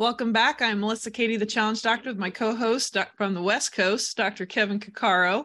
[0.00, 0.62] Welcome back.
[0.62, 4.46] I'm Melissa Cady, the Challenge Doctor, with my co-host from the West Coast, Dr.
[4.46, 5.44] Kevin Cuccaro.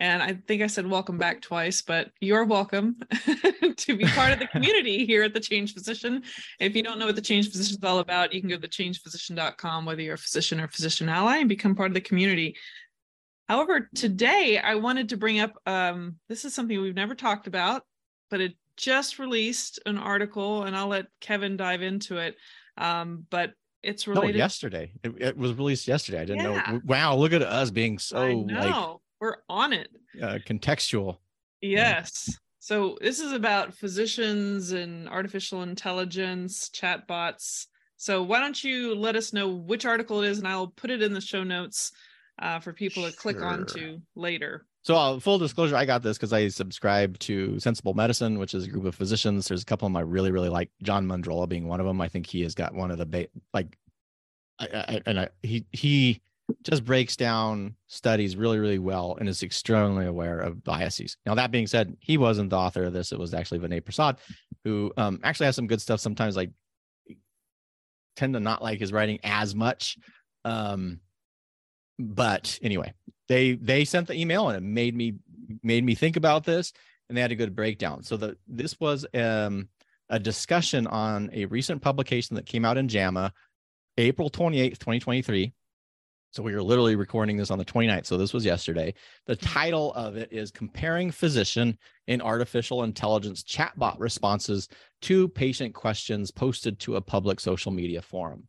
[0.00, 2.96] And I think I said welcome back twice, but you're welcome
[3.78, 6.24] to be part of the community here at the Changed Physician.
[6.60, 8.68] If you don't know what the Changed Physician is all about, you can go to
[8.68, 12.54] thechangedphysician.com, whether you're a physician or physician ally, and become part of the community.
[13.48, 17.82] However, today I wanted to bring up um, this is something we've never talked about,
[18.28, 22.36] but it just released an article, and I'll let Kevin dive into it.
[22.76, 23.54] Um, but
[23.86, 24.34] it's related.
[24.34, 24.92] No, yesterday.
[25.02, 26.20] It, it, was released yesterday.
[26.20, 26.72] I didn't yeah.
[26.72, 26.80] know.
[26.84, 29.88] Wow, look at us being so like we're on it.
[30.20, 31.18] Uh, contextual.
[31.60, 32.24] Yes.
[32.28, 32.34] Yeah.
[32.58, 37.66] So this is about physicians and artificial intelligence, chatbots.
[37.96, 41.00] So why don't you let us know which article it is, and I'll put it
[41.00, 41.92] in the show notes
[42.40, 43.16] uh, for people to sure.
[43.16, 44.66] click onto later.
[44.86, 48.66] So, uh, full disclosure, I got this because I subscribe to Sensible Medicine, which is
[48.66, 49.48] a group of physicians.
[49.48, 50.70] There's a couple of them I really, really like.
[50.80, 52.00] John Mandrola being one of them.
[52.00, 53.76] I think he has got one of the ba- like,
[54.60, 56.22] I, I, and I, he he
[56.62, 61.16] just breaks down studies really, really well and is extremely aware of biases.
[61.26, 63.10] Now, that being said, he wasn't the author of this.
[63.10, 64.18] It was actually Vinay Prasad,
[64.62, 65.98] who um, actually has some good stuff.
[65.98, 66.52] Sometimes, like,
[68.14, 69.98] tend to not like his writing as much.
[70.44, 71.00] Um,
[71.98, 72.92] but anyway,
[73.28, 75.14] they they sent the email and it made me
[75.62, 76.72] made me think about this
[77.08, 78.02] and they had a good breakdown.
[78.02, 79.68] So the this was um,
[80.08, 83.32] a discussion on a recent publication that came out in jama
[83.98, 85.52] april 28th 2023
[86.30, 88.92] so we were literally recording this on the 29th so this was yesterday.
[89.26, 94.68] The title of it is comparing physician in artificial intelligence chatbot responses
[95.02, 98.48] to patient questions posted to a public social media forum.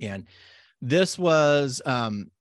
[0.00, 0.26] And
[0.82, 2.32] this was um,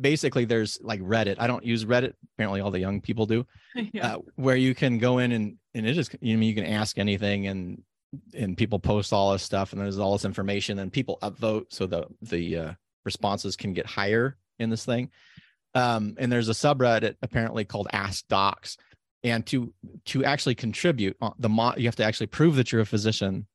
[0.00, 1.36] basically there's like reddit.
[1.38, 2.14] I don't use reddit.
[2.34, 3.46] Apparently all the young people do.
[3.92, 4.14] Yeah.
[4.14, 6.98] uh, where you can go in and and it is you know you can ask
[6.98, 7.82] anything and
[8.34, 11.86] and people post all this stuff and there's all this information and people upvote so
[11.86, 12.72] the the uh,
[13.04, 15.10] responses can get higher in this thing.
[15.74, 18.76] Um, and there's a subreddit apparently called ask docs.
[19.22, 19.72] And to
[20.06, 23.46] to actually contribute uh, the mo- you have to actually prove that you're a physician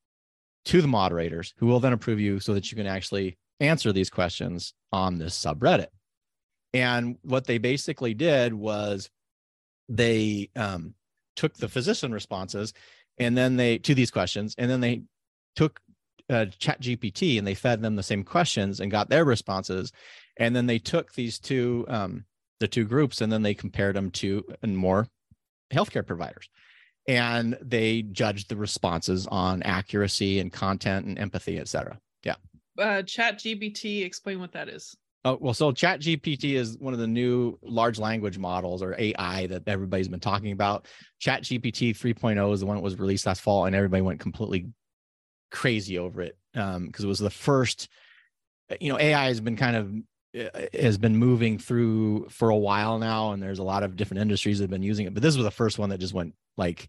[0.66, 4.10] to the moderators who will then approve you so that you can actually answer these
[4.10, 5.86] questions on this subreddit
[6.76, 9.08] and what they basically did was
[9.88, 10.94] they um,
[11.36, 12.74] took the physician responses
[13.18, 15.02] and then they to these questions, and then they
[15.54, 15.80] took
[16.28, 19.90] uh, Chat GPT and they fed them the same questions and got their responses,
[20.36, 22.26] and then they took these two um,
[22.60, 25.08] the two groups and then they compared them to and more
[25.72, 26.50] healthcare providers.
[27.08, 31.98] And they judged the responses on accuracy and content and empathy et cetera.
[32.22, 32.34] Yeah.
[32.78, 34.94] Uh, chat gpt explain what that is
[35.26, 39.48] Oh, well, so Chat GPT is one of the new large language models or AI
[39.48, 40.86] that everybody's been talking about.
[41.18, 44.68] Chat GPT 3.0 is the one that was released last fall, and everybody went completely
[45.50, 47.88] crazy over it because um, it was the first.
[48.80, 53.00] You know, AI has been kind of uh, has been moving through for a while
[53.00, 55.14] now, and there's a lot of different industries that have been using it.
[55.14, 56.86] But this was the first one that just went like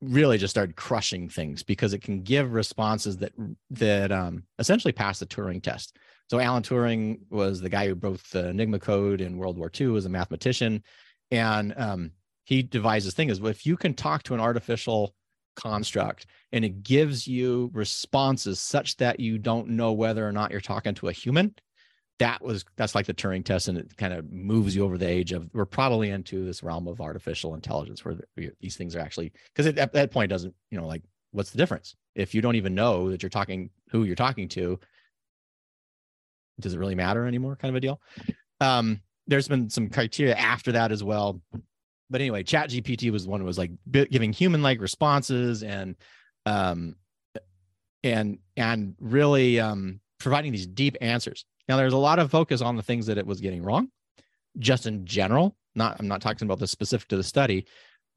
[0.00, 3.32] really just started crushing things because it can give responses that
[3.70, 5.96] that um, essentially pass the Turing test.
[6.28, 9.88] So Alan Turing was the guy who broke the Enigma code in World War II,
[9.88, 10.82] was a mathematician,
[11.30, 12.12] and um,
[12.44, 15.14] he devised this thing: is if you can talk to an artificial
[15.56, 20.60] construct and it gives you responses such that you don't know whether or not you're
[20.60, 21.52] talking to a human
[22.20, 25.08] that was that's like the turing test and it kind of moves you over the
[25.08, 28.14] age of we're probably into this realm of artificial intelligence where
[28.60, 31.02] these things are actually because at that point doesn't you know like
[31.32, 31.94] what's the difference?
[32.14, 34.78] If you don't even know that you're talking who you're talking to
[36.60, 38.00] does it really matter anymore kind of a deal.
[38.60, 41.40] Um, there's been some criteria after that as well.
[42.10, 45.94] But anyway chat gpt was one was like giving human like responses and
[46.46, 46.96] um
[48.02, 51.44] and and really um providing these deep answers.
[51.68, 53.90] Now there's a lot of focus on the things that it was getting wrong
[54.58, 55.54] just in general.
[55.74, 57.66] Not i'm not talking about the specific to the study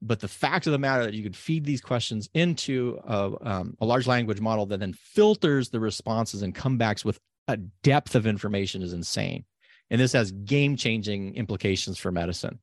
[0.02, 3.78] but the fact of the matter that you could feed these questions into a, um,
[3.82, 7.20] a large language model that then filters the responses and comebacks with
[7.58, 9.46] depth of information is insane.
[9.90, 12.60] And this has game changing implications for medicine.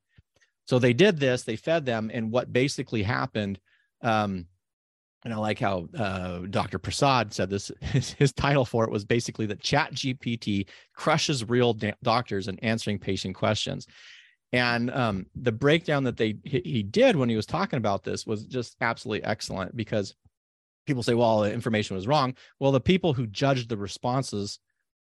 [0.67, 2.11] So they did this, they fed them.
[2.13, 3.59] And what basically happened,
[4.03, 4.47] um,
[5.25, 6.79] and I like how uh, Dr.
[6.79, 7.73] Prasad said this.
[7.81, 12.59] His, his, title for it was basically that Chat GPT crushes real da- doctors in
[12.61, 13.87] answering patient questions.
[14.53, 18.27] And um, the breakdown that they he, he did when he was talking about this
[18.27, 20.15] was just absolutely excellent because
[20.87, 22.35] people say, well, the information was wrong.
[22.59, 24.59] Well, the people who judged the responses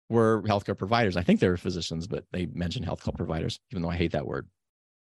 [0.09, 1.15] were healthcare providers.
[1.15, 4.25] I think they were physicians, but they mentioned healthcare providers, even though I hate that
[4.25, 4.47] word.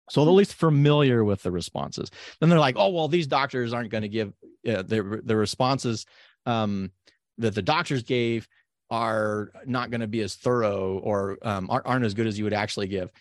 [0.10, 2.10] So at least familiar with the responses.
[2.40, 4.30] Then they're like, oh, well, these doctors aren't going to give
[4.68, 6.06] uh, the, the responses
[6.46, 6.92] um,
[7.38, 8.48] that the doctors gave
[8.90, 12.54] are not going to be as thorough or um, aren't, as good as you would
[12.54, 13.12] actually give.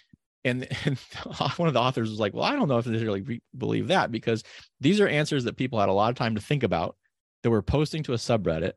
[0.45, 0.97] And, and,
[1.57, 4.13] one of the authors was like, well, I don't know if they really believe that
[4.13, 4.45] because
[4.81, 6.97] these are answers that people had a lot of time to think about
[7.43, 8.73] that were posting to a subreddit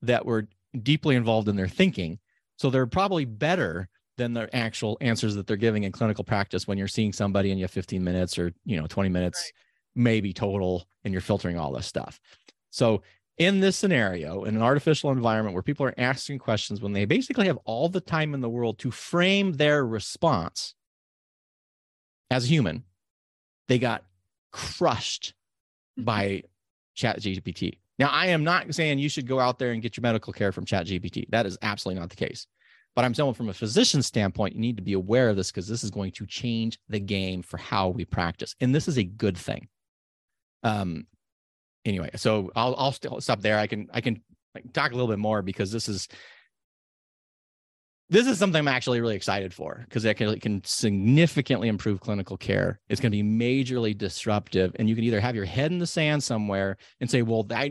[0.00, 0.48] that were
[0.80, 2.18] deeply involved in their thinking.
[2.62, 3.88] So they're probably better
[4.18, 7.58] than the actual answers that they're giving in clinical practice when you're seeing somebody and
[7.58, 9.52] you have 15 minutes or you know 20 minutes right.
[9.96, 12.20] maybe total and you're filtering all this stuff.
[12.70, 13.02] So
[13.36, 17.48] in this scenario in an artificial environment where people are asking questions when they basically
[17.48, 20.74] have all the time in the world to frame their response
[22.30, 22.84] as a human
[23.66, 24.04] they got
[24.52, 25.34] crushed
[25.98, 26.04] mm-hmm.
[26.04, 26.42] by
[26.94, 30.02] chat gpt now i am not saying you should go out there and get your
[30.02, 32.46] medical care from chat gpt that is absolutely not the case
[32.94, 35.66] but I'm saying from a physician standpoint, you need to be aware of this because
[35.66, 38.54] this is going to change the game for how we practice.
[38.60, 39.68] And this is a good thing.
[40.62, 41.06] Um,
[41.84, 43.58] anyway, so I'll, I'll stop there.
[43.58, 44.22] I can, I can
[44.74, 46.06] talk a little bit more because this is,
[48.12, 52.00] this is something I'm actually really excited for because it can, it can significantly improve
[52.00, 52.78] clinical care.
[52.90, 54.76] It's going to be majorly disruptive.
[54.78, 57.70] And you can either have your head in the sand somewhere and say, well, that,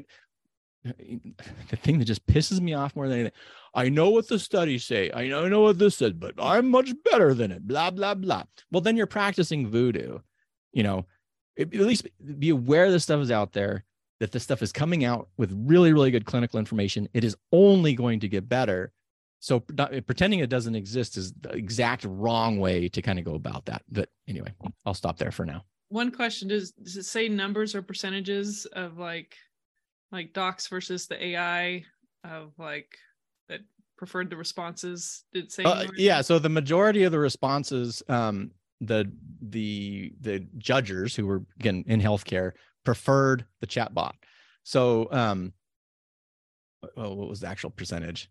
[0.84, 3.38] the thing that just pisses me off more than anything.
[3.76, 5.12] I know what the studies say.
[5.14, 7.68] I know, I know what this said, but I'm much better than it.
[7.68, 8.44] Blah blah blah.
[8.72, 10.20] Well, then you're practicing voodoo.
[10.74, 11.06] You know,
[11.60, 12.08] at least
[12.40, 13.86] be aware this stuff is out there.
[14.20, 17.08] That this stuff is coming out with really, really good clinical information.
[17.14, 18.92] It is only going to get better.
[19.42, 23.34] So not, pretending it doesn't exist is the exact wrong way to kind of go
[23.34, 23.82] about that.
[23.92, 24.54] But anyway,
[24.86, 25.66] I'll stop there for now.
[25.90, 29.36] One question does does it say numbers or percentages of like
[30.12, 31.84] like docs versus the AI
[32.24, 32.96] of like
[33.50, 33.62] that
[33.98, 35.24] preferred the responses?
[35.34, 36.22] Did say uh, yeah.
[36.22, 39.12] So the majority of the responses, um, the
[39.42, 42.52] the the judges who were again in healthcare
[42.86, 44.14] preferred the chatbot.
[44.64, 45.54] So um,
[46.96, 48.30] oh, what was the actual percentage?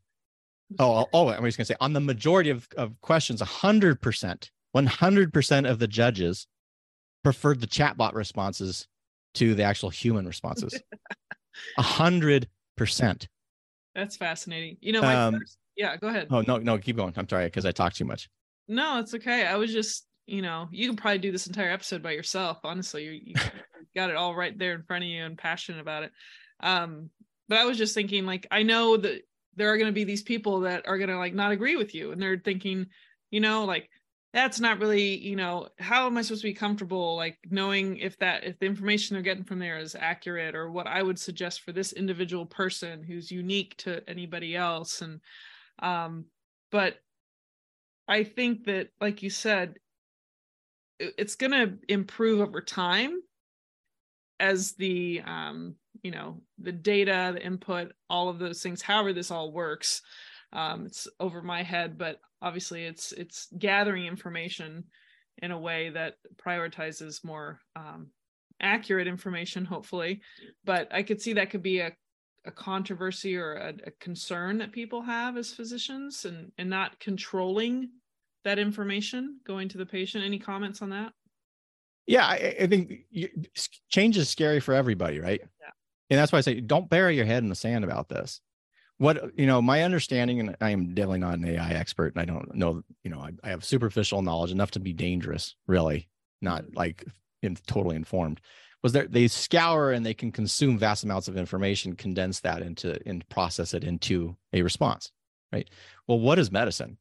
[0.79, 4.87] Oh, oh, I'm just gonna say on the majority of, of questions, hundred percent, one
[4.87, 6.47] hundred percent of the judges
[7.25, 8.87] preferred the chatbot responses
[9.35, 10.81] to the actual human responses.
[11.77, 13.29] A hundred percent.
[13.95, 14.77] That's fascinating.
[14.81, 16.29] You know, my um, first, yeah, go ahead.
[16.31, 17.13] Oh no, no, keep going.
[17.17, 18.29] I'm sorry because I talked too much.
[18.69, 19.47] No, it's okay.
[19.47, 22.61] I was just, you know, you can probably do this entire episode by yourself.
[22.63, 23.35] Honestly, you, you
[23.97, 26.13] got it all right there in front of you and passionate about it.
[26.61, 27.11] Um,
[27.49, 29.23] but I was just thinking, like, I know that
[29.57, 31.95] there are going to be these people that are going to like not agree with
[31.95, 32.87] you, and they're thinking,
[33.31, 33.89] you know, like
[34.33, 38.17] that's not really you know how am i supposed to be comfortable like knowing if
[38.19, 41.63] that if the information they're getting from there is accurate or what i would suggest
[41.63, 45.21] for this individual person who's unique to anybody else and
[45.83, 46.25] um
[46.71, 46.97] but
[48.07, 49.75] i think that like you said
[50.99, 53.21] it's going to improve over time
[54.39, 59.31] as the um you know the data the input all of those things however this
[59.31, 60.03] all works
[60.53, 64.85] um, it's over my head but obviously it's it's gathering information
[65.43, 68.09] in a way that prioritizes more um,
[68.61, 70.21] accurate information hopefully.
[70.65, 71.93] But i could see that could be a,
[72.45, 77.91] a controversy or a, a concern that people have as physicians and and not controlling
[78.45, 80.25] that information going to the patient.
[80.25, 81.13] Any comments on that?
[82.07, 82.93] Yeah i, I think
[83.89, 85.41] change is scary for everybody right
[86.11, 88.41] and that's why i say don't bury your head in the sand about this.
[88.99, 92.27] What you know my understanding and i am definitely not an ai expert and i
[92.27, 96.09] don't know you know i, I have superficial knowledge enough to be dangerous really
[96.43, 97.07] not like
[97.43, 98.43] in, totally informed
[98.83, 102.99] was that they scour and they can consume vast amounts of information condense that into
[103.07, 105.13] and process it into a response
[105.51, 105.71] right?
[106.07, 106.99] Well what is medicine?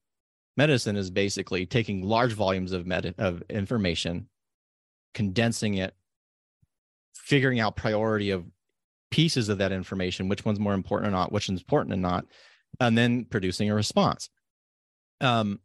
[0.55, 4.29] Medicine is basically taking large volumes of med- of information
[5.13, 5.95] condensing it
[7.13, 8.45] figuring out priority of
[9.11, 12.25] pieces of that information, which one's more important or not, which one's important or not,
[12.79, 14.29] and then producing a response.
[15.21, 15.59] Um,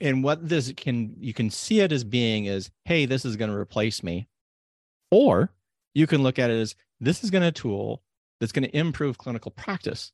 [0.00, 3.50] and what this can you can see it as being is, hey, this is going
[3.50, 4.28] to replace me,
[5.10, 5.52] or
[5.94, 8.02] you can look at it as this is going to tool
[8.38, 10.12] that's going to improve clinical practice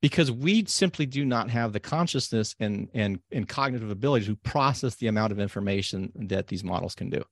[0.00, 4.94] because we simply do not have the consciousness and, and, and cognitive ability to process
[4.96, 7.22] the amount of information that these models can do.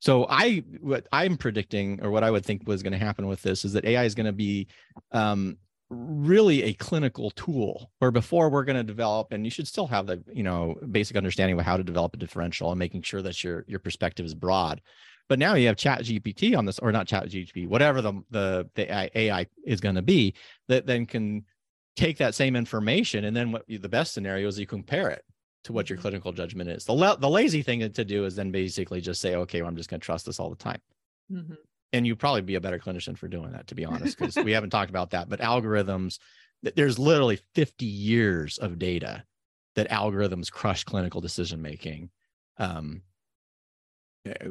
[0.00, 3.42] So I what I'm predicting or what I would think was going to happen with
[3.42, 4.68] this is that AI is going to be
[5.12, 5.56] um,
[5.88, 10.06] really a clinical tool where before we're going to develop and you should still have
[10.06, 13.42] the you know basic understanding of how to develop a differential and making sure that
[13.42, 14.80] your your perspective is broad.
[15.28, 18.68] But now you have chat gpt on this or not chat gpt whatever the the,
[18.74, 20.34] the ai is going to be
[20.68, 21.44] that then can
[21.96, 25.24] take that same information and then what the best scenario is you compare it
[25.66, 26.84] to what your clinical judgment is.
[26.84, 29.76] The, la- the lazy thing to do is then basically just say okay well, i'm
[29.76, 30.80] just going to trust this all the time.
[31.30, 31.54] Mm-hmm.
[31.92, 34.52] And you'd probably be a better clinician for doing that to be honest because we
[34.52, 36.18] haven't talked about that but algorithms
[36.62, 39.24] there's literally 50 years of data
[39.74, 42.10] that algorithms crush clinical decision making
[42.58, 43.02] um,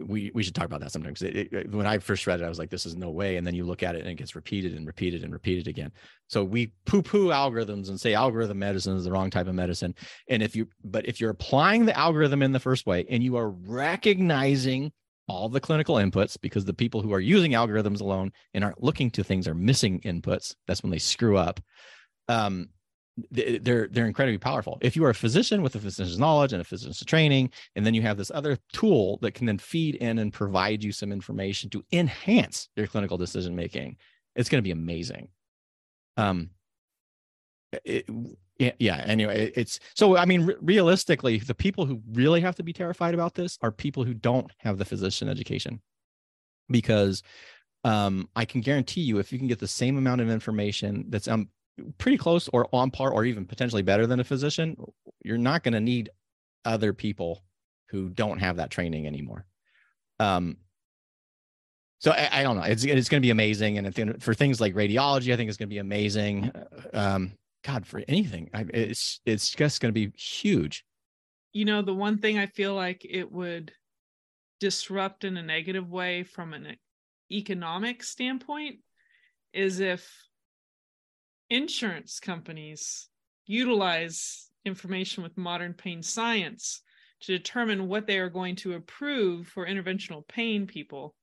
[0.05, 1.21] we we should talk about that sometimes
[1.71, 3.65] when i first read it i was like this is no way and then you
[3.65, 5.91] look at it and it gets repeated and repeated and repeated again
[6.27, 9.93] so we poo poo algorithms and say algorithm medicine is the wrong type of medicine
[10.29, 13.35] and if you but if you're applying the algorithm in the first way and you
[13.35, 14.91] are recognizing
[15.27, 19.09] all the clinical inputs because the people who are using algorithms alone and aren't looking
[19.11, 20.55] to things are missing inputs.
[20.67, 21.59] That's when they screw up.
[22.27, 22.69] Um,
[23.31, 24.77] they're they're incredibly powerful.
[24.81, 27.93] If you are a physician with a physician's knowledge and a physician's training, and then
[27.93, 31.69] you have this other tool that can then feed in and provide you some information
[31.69, 33.97] to enhance your clinical decision making,
[34.35, 35.29] it's going to be amazing.
[36.17, 36.49] Um,
[37.83, 38.09] it,
[38.57, 43.13] yeah anyway it's so i mean realistically the people who really have to be terrified
[43.13, 45.81] about this are people who don't have the physician education
[46.69, 47.21] because
[47.83, 51.27] um, i can guarantee you if you can get the same amount of information that's
[51.27, 51.49] um,
[51.97, 54.75] pretty close or on par or even potentially better than a physician
[55.23, 56.09] you're not going to need
[56.63, 57.43] other people
[57.89, 59.45] who don't have that training anymore
[60.19, 60.57] um,
[61.99, 62.63] so I, I, don't know.
[62.63, 65.69] It's it's going to be amazing, and for things like radiology, I think it's going
[65.69, 66.51] to be amazing.
[66.93, 70.85] Um, God, for anything, I, it's it's just going to be huge.
[71.53, 73.71] You know, the one thing I feel like it would
[74.59, 76.75] disrupt in a negative way from an
[77.31, 78.77] economic standpoint
[79.53, 80.24] is if
[81.49, 83.09] insurance companies
[83.45, 86.81] utilize information with modern pain science
[87.21, 91.15] to determine what they are going to approve for interventional pain people.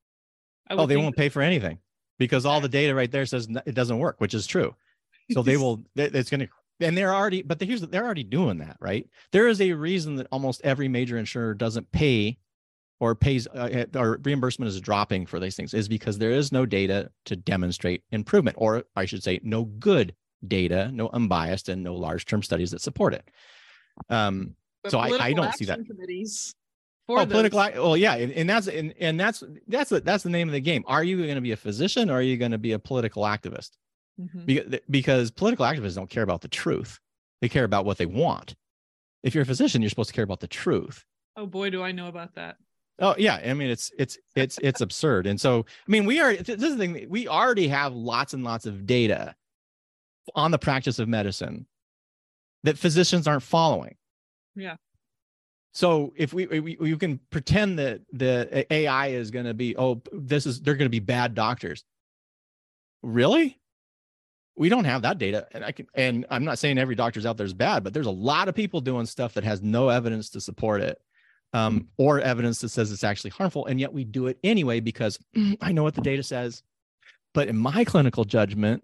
[0.71, 1.79] Oh, they won't pay for anything
[2.19, 4.75] because all the data right there says it doesn't work, which is true.
[5.33, 6.49] So they will it's going to
[6.81, 9.09] and they're already but here's the they're already doing that right?
[9.33, 12.39] There is a reason that almost every major insurer doesn't pay
[13.03, 16.53] or pays uh, eh, or reimbursement is dropping for these things is because there is
[16.53, 20.15] no data to demonstrate improvement or i should say no good
[20.47, 23.29] data no unbiased and no large term studies that support it.
[24.09, 24.55] Um
[24.89, 25.85] so I, I don't see that.
[25.85, 26.55] committees
[27.09, 27.27] oh, those.
[27.27, 30.53] political well yeah and, and that's and, and that's that's the, that's the name of
[30.53, 30.85] the game.
[30.87, 33.25] Are you going to be a physician or are you going to be a political
[33.25, 33.71] activist?
[34.21, 34.45] Mm-hmm.
[34.45, 37.01] because, because political activists don't care about the truth.
[37.41, 38.55] They care about what they want.
[39.23, 41.05] If you're a physician you're supposed to care about the truth.
[41.37, 42.57] Oh boy do i know about that
[42.99, 45.27] oh yeah i mean it's it's it's it's absurd.
[45.27, 48.45] And so i mean we are this is the thing we already have lots and
[48.45, 49.35] lots of data
[50.35, 51.67] on the practice of medicine
[52.65, 53.97] that physicians aren't following.
[54.55, 54.77] Yeah.
[55.73, 60.03] So if we, we you can pretend that the ai is going to be oh
[60.13, 61.85] this is they're going to be bad doctors.
[63.03, 63.59] Really?
[64.55, 67.39] We don't have that data and i can and i'm not saying every doctor's out
[67.39, 70.29] there is bad but there's a lot of people doing stuff that has no evidence
[70.31, 71.01] to support it
[71.53, 75.19] um, or evidence that says it's actually harmful and yet we do it anyway because
[75.61, 76.63] i know what the data says
[77.35, 78.83] but in my clinical judgment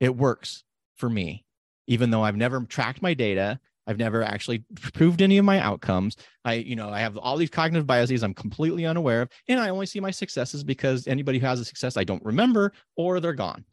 [0.00, 0.64] it works
[0.96, 1.44] for me
[1.86, 4.64] even though i've never tracked my data i've never actually
[4.94, 8.34] proved any of my outcomes i you know i have all these cognitive biases i'm
[8.34, 11.96] completely unaware of and i only see my successes because anybody who has a success
[11.96, 13.64] i don't remember or they're gone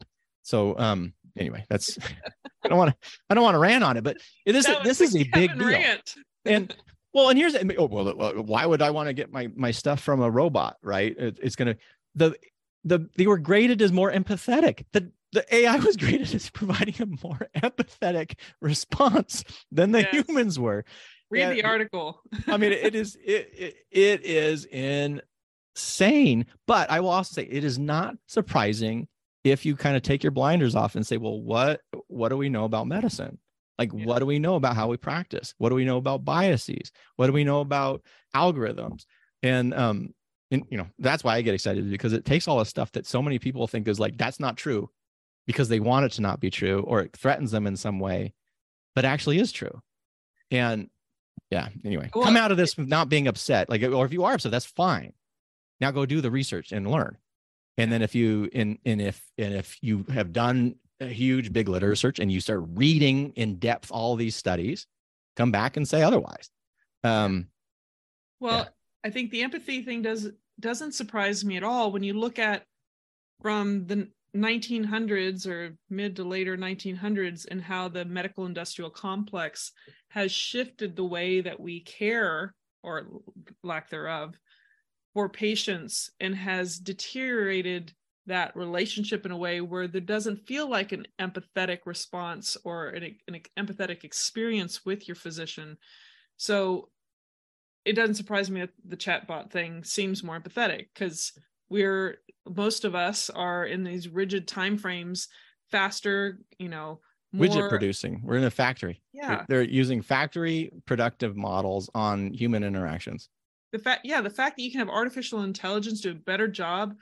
[0.42, 1.98] so um anyway, that's
[2.64, 5.16] I don't want to I don't want to rant on it, but this this is
[5.16, 5.68] a big deal.
[5.68, 6.14] Rant.
[6.44, 6.74] And
[7.14, 10.00] well, and here's oh, well, uh, why would I want to get my my stuff
[10.00, 11.16] from a robot, right?
[11.16, 11.76] It, it's gonna
[12.16, 12.34] the
[12.84, 14.84] the they were graded as more empathetic.
[14.92, 20.26] The the AI was graded as providing a more empathetic response than the yes.
[20.26, 20.84] humans were.
[21.30, 22.20] Read and, the article.
[22.48, 24.64] I mean, it is it, it it is
[25.76, 26.46] insane.
[26.66, 29.06] But I will also say it is not surprising
[29.44, 32.48] if you kind of take your blinders off and say, well, what what do we
[32.48, 33.38] know about medicine?
[33.78, 34.04] Like, yeah.
[34.04, 35.54] what do we know about how we practice?
[35.58, 36.92] What do we know about biases?
[37.16, 38.02] What do we know about
[38.34, 39.04] algorithms?
[39.42, 40.14] And um,
[40.50, 43.06] and you know, that's why I get excited because it takes all the stuff that
[43.06, 44.90] so many people think is like that's not true
[45.46, 48.32] because they want it to not be true or it threatens them in some way,
[48.94, 49.82] but actually is true.
[50.50, 50.88] And
[51.50, 53.68] yeah, anyway, well, come out of this not being upset.
[53.68, 55.12] Like, or if you are upset, that's fine.
[55.80, 57.18] Now go do the research and learn
[57.76, 61.68] and then if you in and if and if you have done a huge big
[61.68, 64.86] literature search and you start reading in depth all these studies
[65.36, 66.48] come back and say otherwise
[67.02, 67.48] um
[68.40, 68.68] well yeah.
[69.04, 72.64] i think the empathy thing does doesn't surprise me at all when you look at
[73.42, 79.72] from the 1900s or mid to later 1900s and how the medical industrial complex
[80.08, 83.06] has shifted the way that we care or
[83.62, 84.34] lack thereof
[85.14, 87.92] for patients and has deteriorated
[88.26, 93.16] that relationship in a way where there doesn't feel like an empathetic response or an,
[93.28, 95.76] an empathetic experience with your physician.
[96.36, 96.88] So
[97.84, 101.32] it doesn't surprise me that the chatbot thing seems more empathetic because
[101.68, 105.28] we're most of us are in these rigid time frames
[105.70, 107.00] faster you know
[107.32, 107.46] more...
[107.46, 108.20] widget producing.
[108.22, 109.02] We're in a factory.
[109.12, 109.44] Yeah.
[109.48, 113.28] They're using factory productive models on human interactions.
[113.72, 116.94] The fact yeah the fact that you can have artificial intelligence do a better job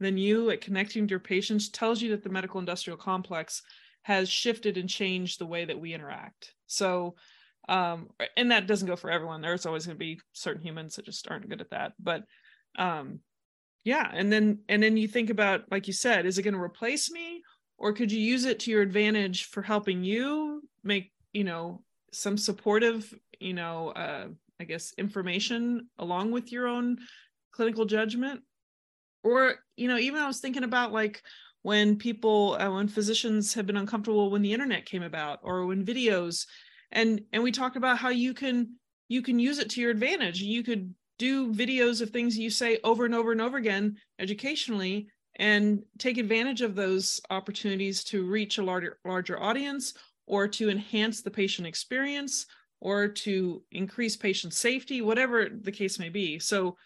[0.00, 3.62] than you at connecting to your patients tells you that the medical industrial complex
[4.02, 6.52] has shifted and changed the way that we interact.
[6.66, 7.16] So
[7.68, 9.40] um and that doesn't go for everyone.
[9.40, 12.24] There's always going to be certain humans that just aren't good at that but
[12.78, 13.20] um
[13.84, 16.60] yeah and then and then you think about like you said is it going to
[16.60, 17.42] replace me?
[17.78, 22.38] Or could you use it to your advantage for helping you make you know some
[22.38, 24.26] supportive you know uh
[24.58, 26.96] i guess information along with your own
[27.52, 28.40] clinical judgment
[29.26, 31.22] or you know even i was thinking about like
[31.62, 35.84] when people uh, when physicians have been uncomfortable when the internet came about or when
[35.84, 36.46] videos
[36.92, 38.68] and and we talked about how you can
[39.08, 40.40] you can use it to your advantage.
[40.40, 45.08] You could do videos of things you say over and over and over again educationally
[45.36, 49.94] and take advantage of those opportunities to reach a larger larger audience
[50.26, 52.46] or to enhance the patient experience
[52.80, 56.38] or to increase patient safety whatever the case may be.
[56.38, 56.76] So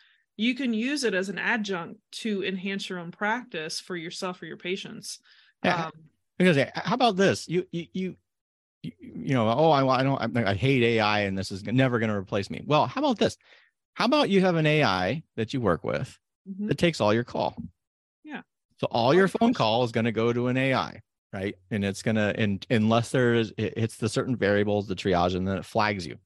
[0.40, 4.46] you can use it as an adjunct to enhance your own practice for yourself or
[4.46, 5.18] your patients
[5.64, 5.86] yeah.
[5.86, 5.92] Um,
[6.38, 8.16] because how about this you you you
[8.82, 12.08] you know oh i, I don't I, I hate ai and this is never going
[12.08, 13.36] to replace me well how about this
[13.94, 16.18] how about you have an AI that you work with
[16.48, 16.68] mm-hmm.
[16.68, 17.54] that takes all your call?
[18.24, 18.42] Yeah.
[18.78, 21.54] So all your phone call is going to go to an AI, right?
[21.70, 25.46] And it's going to, and unless there's, it hits the certain variables, the triage, and
[25.46, 26.16] then it flags you.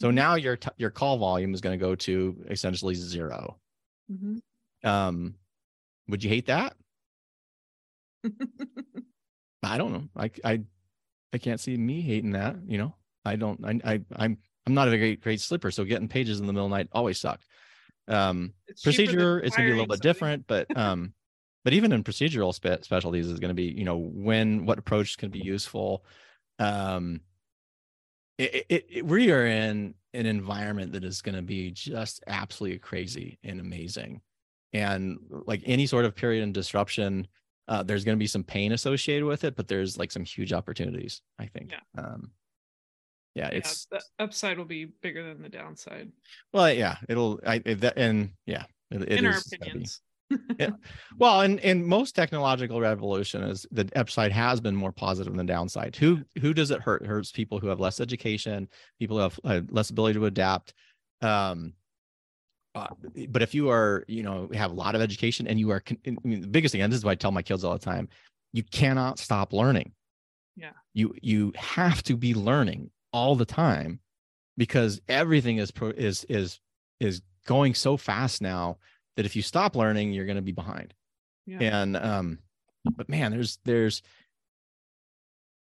[0.00, 0.14] So mm-hmm.
[0.14, 3.58] now your, t- your call volume is going to go to essentially 0
[4.10, 4.88] mm-hmm.
[4.88, 5.34] Um,
[6.08, 6.76] would you hate that?
[9.62, 10.08] I don't know.
[10.16, 10.60] I, I,
[11.32, 14.88] I can't see me hating that, you know, I don't, I, I, I'm I'm not
[14.88, 17.46] a great great sleeper, so getting pages in the middle of the night always sucked.
[18.08, 21.12] Um, procedure it's gonna be a little bit different, but um,
[21.64, 25.18] but even in procedural spe- specialties is going to be you know when what approach
[25.18, 26.04] can be useful.
[26.58, 27.20] Um,
[28.38, 32.78] it, it, it, we are in an environment that is going to be just absolutely
[32.78, 34.20] crazy and amazing,
[34.72, 37.26] and like any sort of period and disruption.
[37.66, 40.52] Uh, there's going to be some pain associated with it, but there's like some huge
[40.52, 41.72] opportunities, I think.
[41.72, 42.02] Yeah.
[42.02, 42.30] Um,
[43.34, 46.12] yeah, it's yeah, the upside will be bigger than the downside.
[46.52, 47.40] Well, yeah, it'll.
[47.44, 50.00] I that and yeah, it, it in is, our opinions.
[50.58, 50.70] Yeah.
[51.18, 55.96] Well, and and most technological revolution is the upside has been more positive than downside.
[55.96, 57.02] Who who does it hurt?
[57.02, 60.74] It hurts people who have less education, people who have uh, less ability to adapt.
[61.20, 61.74] Um,
[62.74, 62.88] uh,
[63.28, 66.16] but if you are, you know, have a lot of education and you are, I
[66.24, 68.08] mean, the biggest thing, and this is what I tell my kids all the time,
[68.52, 69.92] you cannot stop learning.
[70.56, 70.70] Yeah.
[70.92, 74.00] You you have to be learning all the time
[74.56, 76.60] because everything is pro, is is
[77.00, 78.78] is going so fast now
[79.16, 80.94] that if you stop learning you're going to be behind
[81.46, 81.58] yeah.
[81.60, 82.38] and um
[82.96, 84.02] but man there's there's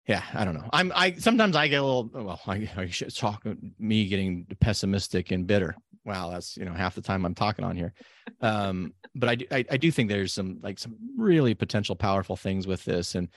[0.06, 3.14] yeah i don't know i'm i sometimes i get a little well i, I should
[3.14, 3.44] talk
[3.78, 7.76] me getting pessimistic and bitter wow that's you know half the time i'm talking on
[7.76, 7.92] here
[8.40, 12.36] um but I, do, I i do think there's some like some really potential powerful
[12.36, 13.28] things with this and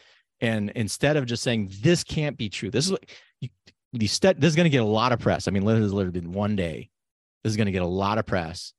[0.41, 3.05] and instead of just saying this can't be true this is what
[3.39, 3.49] you,
[3.97, 5.47] these st- this is going to get a lot of press.
[5.47, 6.89] I mean, this has literally been one day.
[7.43, 8.73] This is going to get a lot of press.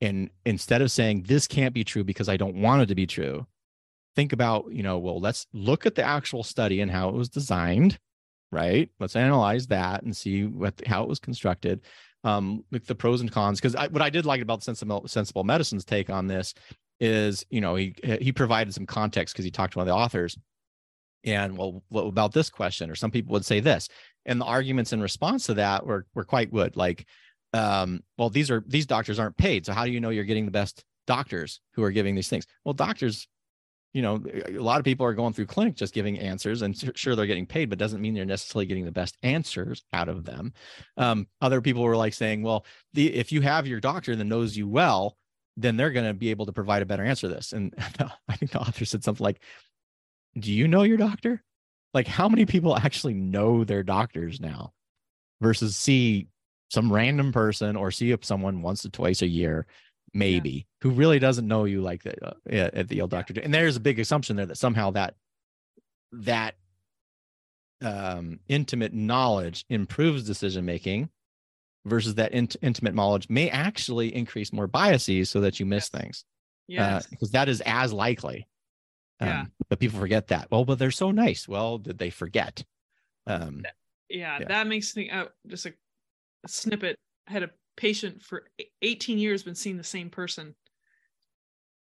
[0.00, 3.06] And instead of saying this can't be true because I don't want it to be
[3.06, 3.46] true,
[4.14, 7.28] think about, you know, well, let's look at the actual study and how it was
[7.28, 7.98] designed,
[8.52, 8.90] right?
[9.00, 11.80] Let's analyze that and see what how it was constructed,
[12.24, 13.60] um, with the pros and cons.
[13.60, 16.54] Because what I did like about sensible sensible medicine's take on this
[17.00, 20.00] is, you know, he he provided some context because he talked to one of the
[20.00, 20.36] authors
[21.24, 23.88] and well what about this question or some people would say this
[24.26, 27.06] and the arguments in response to that were were quite good like
[27.52, 29.66] um well these are these doctors aren't paid.
[29.66, 32.46] So how do you know you're getting the best doctors who are giving these things?
[32.64, 33.26] Well doctors
[33.94, 37.16] you know a lot of people are going through clinic just giving answers and sure
[37.16, 40.52] they're getting paid but doesn't mean they're necessarily getting the best answers out of them.
[40.96, 44.56] Um, other people were like saying well the if you have your doctor that knows
[44.56, 45.16] you well
[45.56, 47.52] then they're going to be able to provide a better answer to this.
[47.52, 47.74] And
[48.28, 49.40] i think the author said something like
[50.38, 51.42] do you know your doctor?
[51.94, 54.72] Like, how many people actually know their doctors now
[55.40, 56.28] versus see
[56.70, 59.66] some random person or see if someone once or twice a year
[60.14, 63.76] maybe who really doesn't know you like that uh, at the old doctor and there's
[63.76, 65.14] a big assumption there that somehow that
[66.12, 66.54] that
[67.82, 71.08] um intimate knowledge improves decision making
[71.86, 76.00] versus that int- intimate knowledge may actually increase more biases so that you miss Yes.
[76.02, 76.24] things
[76.66, 77.06] Yes.
[77.06, 78.46] because that is as likely
[79.20, 79.42] Yeah.
[79.42, 82.64] Um, but people forget that well but they're so nice well did they forget
[83.26, 83.62] um
[84.08, 84.48] yeah, yeah.
[84.48, 85.74] that makes me uh, just a
[86.46, 86.96] snippet.
[87.26, 90.54] Had a patient for e- 18 years, been seeing the same person,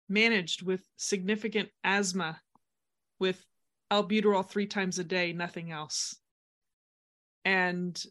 [0.09, 2.39] managed with significant asthma,
[3.19, 3.43] with
[3.91, 6.15] albuterol three times a day, nothing else.
[7.45, 8.01] And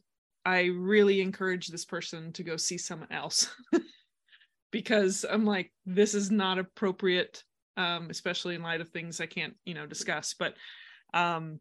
[0.45, 3.55] I really encourage this person to go see someone else
[4.71, 7.43] because I'm like, this is not appropriate,
[7.77, 10.35] um, especially in light of things I can't, you know, discuss.
[10.39, 10.55] But
[11.13, 11.61] um,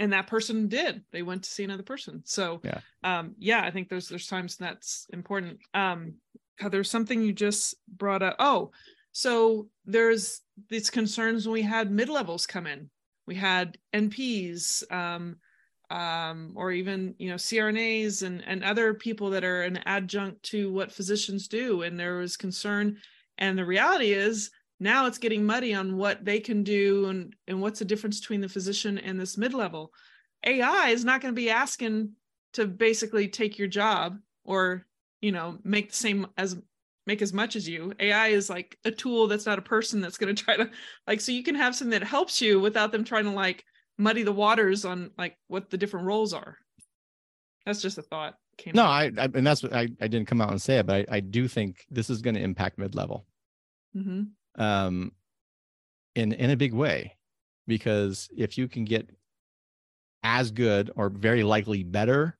[0.00, 1.04] and that person did.
[1.12, 2.22] They went to see another person.
[2.24, 2.80] So Yeah.
[3.04, 5.60] um yeah i think there's there's times that's important.
[5.74, 6.14] Um
[6.60, 8.36] God, there's something you just brought up.
[8.40, 8.72] Oh
[9.12, 12.90] so there's these concerns when we had mid-levels come in.
[13.26, 15.36] We had nps um
[15.90, 20.72] um or even you know crnas and and other people that are an adjunct to
[20.72, 21.82] what physicians do.
[21.82, 22.98] And there was concern.
[23.38, 27.60] And the reality is now it's getting muddy on what they can do and and
[27.60, 29.92] what's the difference between the physician and this mid-level
[30.44, 32.10] ai is not going to be asking
[32.54, 34.86] to basically take your job or
[35.20, 36.56] you know make the same as
[37.06, 40.18] make as much as you ai is like a tool that's not a person that's
[40.18, 40.68] going to try to
[41.06, 43.64] like so you can have something that helps you without them trying to like
[43.98, 46.56] muddy the waters on like what the different roles are
[47.66, 48.88] that's just a thought came no up.
[48.88, 51.16] I, I and that's what I, I didn't come out and say it but i,
[51.16, 53.26] I do think this is going to impact mid-level
[53.96, 54.28] Mhm.
[54.56, 55.12] Um,
[56.14, 57.16] in in a big way,
[57.66, 59.08] because if you can get
[60.22, 62.36] as good or very likely better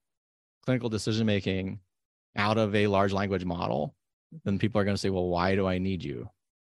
[0.64, 1.80] clinical decision making
[2.36, 3.94] out of a large language model,
[4.44, 6.28] then people are going to say, "Well, why do I need you?"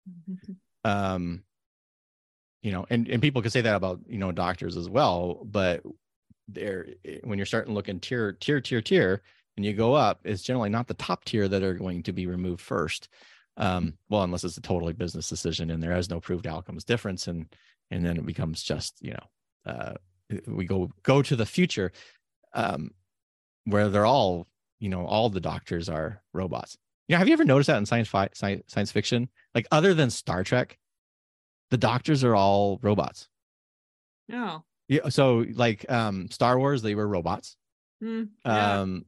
[0.10, 0.56] Mhm.
[0.84, 1.44] Um,
[2.62, 5.84] you know, and and people can say that about you know doctors as well, but
[6.48, 6.88] there
[7.24, 9.22] when you're starting looking tier tier tier tier
[9.58, 12.26] and you go up, it's generally not the top tier that are going to be
[12.28, 13.10] removed first
[13.58, 17.28] um well unless it's a totally business decision and there is no proved outcomes difference
[17.28, 17.54] and
[17.92, 19.94] and then it becomes just you know uh
[20.48, 21.92] we go go to the future
[22.54, 22.92] um
[23.66, 24.48] where they're all
[24.80, 26.78] you know all the doctors are robots.
[27.08, 29.30] You know have you ever noticed that in science fi- science, science fiction?
[29.54, 30.78] Like other than star trek
[31.70, 33.30] the doctors are all robots.
[34.28, 37.56] Yeah yeah so like um star wars they were robots.
[38.04, 38.82] Mm, yeah.
[38.82, 39.06] um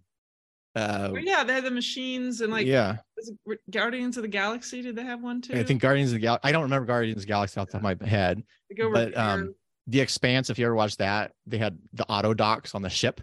[0.76, 4.82] uh yeah, they had the machines and like yeah was it Guardians of the Galaxy.
[4.82, 5.54] Did they have one too?
[5.54, 7.80] i think guardians of the galaxy i don't remember guardians of the galaxy off the
[7.80, 9.56] top of my head They but, um,
[9.88, 13.22] the expanse if you ever watched that they had the auto docs on the ship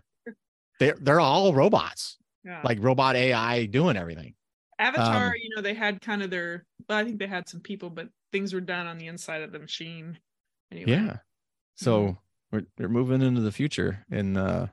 [0.79, 2.61] they're, they're all robots yeah.
[2.65, 4.35] like robot ai doing everything
[4.79, 6.65] Avatar, um, you know, they had kind of their.
[6.89, 9.53] Well, I think they had some people, but things were done on the inside of
[9.53, 10.19] the machine.
[10.73, 10.91] Anyway.
[10.91, 11.17] yeah
[11.77, 12.17] so
[12.51, 14.67] we're, we're moving into the future and uh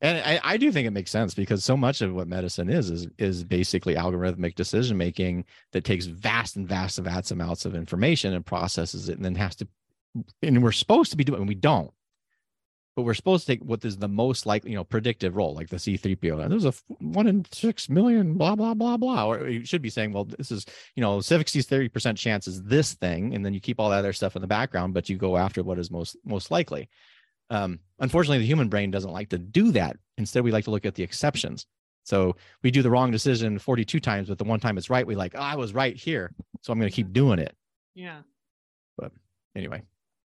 [0.00, 2.90] and I, I do think it makes sense because so much of what medicine is
[2.90, 7.74] is is basically algorithmic decision making that takes vast and vast and vast amounts of
[7.74, 9.66] information and processes it and then has to
[10.42, 11.90] and we're supposed to be doing and we don't.
[12.94, 15.68] But we're supposed to take what is the most likely you know predictive role like
[15.68, 19.26] the c3po and there's a one in six million blah blah blah blah.
[19.26, 22.62] Or you should be saying well this is you know 60 30 percent chance is
[22.62, 23.34] this thing.
[23.34, 25.64] And then you keep all that other stuff in the background but you go after
[25.64, 26.88] what is most most likely
[27.50, 29.96] um, unfortunately, the human brain doesn't like to do that.
[30.18, 31.66] Instead, we like to look at the exceptions.
[32.04, 35.14] So we do the wrong decision 42 times, but the one time it's right, we
[35.14, 36.32] like, oh, I was right here.
[36.62, 37.54] So I'm going to keep doing it.
[37.94, 38.20] Yeah.
[38.96, 39.12] But
[39.54, 39.82] anyway,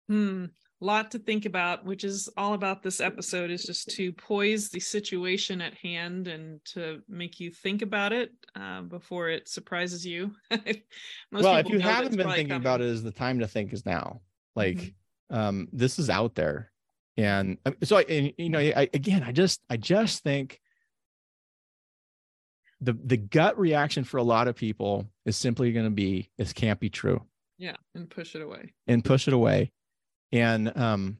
[0.08, 0.46] Hmm.
[0.82, 4.80] Lot to think about, which is all about this episode, is just to poise the
[4.80, 10.32] situation at hand and to make you think about it uh, before it surprises you.
[10.52, 13.86] Most well, if you haven't been thinking about it, is the time to think is
[13.86, 14.22] now.
[14.56, 14.94] Like, Mhm.
[15.32, 16.72] um, this is out there.
[17.18, 20.60] And uh, so, I, and, you know, I, again, I just, I just think
[22.82, 26.54] the, the gut reaction for a lot of people is simply going to be, this
[26.54, 27.22] can't be true.
[27.58, 28.74] Yeah, and push it away.
[28.88, 29.72] and push it away.
[30.34, 31.20] And um,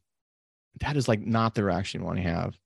[0.82, 2.58] that is like not the reaction you want to have.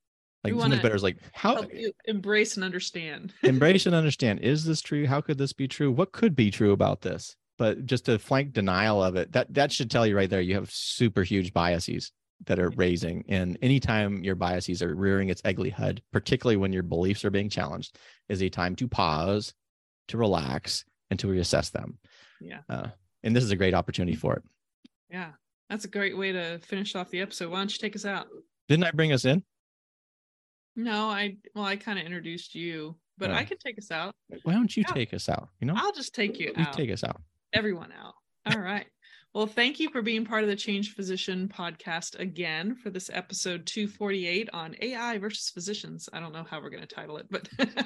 [0.44, 1.66] Like We so much wanna better is like how
[2.06, 3.34] embrace and understand.
[3.44, 4.40] embrace and understand.
[4.40, 5.06] Is this true?
[5.06, 5.92] How could this be true?
[5.92, 7.36] What could be true about this?
[7.58, 10.56] But just a flank denial of it, that that should tell you right there you
[10.56, 12.12] have super huge biases
[12.46, 13.26] that are raising.
[13.28, 17.50] And anytime your biases are rearing its ugly head, particularly when your beliefs are being
[17.50, 17.98] challenged,
[18.30, 19.54] is a time to pause,
[20.08, 21.98] to relax, and to reassess them.
[22.40, 22.60] Yeah.
[22.70, 22.88] Uh,
[23.24, 24.44] and this is a great opportunity for it.
[25.12, 25.32] Yeah.
[25.70, 27.52] That's a great way to finish off the episode.
[27.52, 28.28] Why don't you take us out?
[28.68, 29.44] Didn't I bring us in?
[30.76, 33.38] No, I well, I kind of introduced you, but Yeah.
[33.38, 34.16] I can take us out.
[34.44, 34.94] Why don't you Yeah.
[34.94, 35.50] take us out?
[35.60, 36.74] You know, I'll just take you you out.
[36.74, 37.22] take us out.
[37.52, 38.14] everyone out.
[38.46, 38.88] All right.
[39.32, 43.68] Well, thank you for being part of the Changed Physician podcast again for this episode
[43.68, 46.10] 248 on AI versus physicians.
[46.12, 47.48] I don't know how we're going to title it, but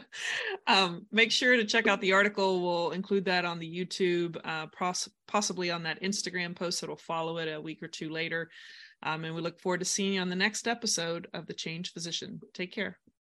[0.68, 2.62] um, make sure to check out the article.
[2.62, 7.38] We'll include that on the YouTube, uh, pos- possibly on that Instagram post that'll follow
[7.40, 8.50] it a week or two later.
[9.04, 11.94] Um, and we look forward to seeing you on the next episode of the Changed
[11.94, 12.40] Physician.
[12.54, 13.00] Take care.